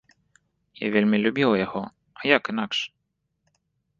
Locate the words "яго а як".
1.65-2.43